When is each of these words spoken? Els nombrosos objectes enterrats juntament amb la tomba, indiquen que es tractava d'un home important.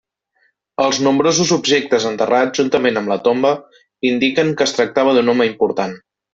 Els 0.85 0.99
nombrosos 1.07 1.51
objectes 1.57 2.07
enterrats 2.13 2.61
juntament 2.63 2.99
amb 3.03 3.13
la 3.15 3.19
tomba, 3.29 3.53
indiquen 4.13 4.53
que 4.57 4.69
es 4.71 4.75
tractava 4.81 5.17
d'un 5.21 5.35
home 5.37 5.49
important. 5.55 5.99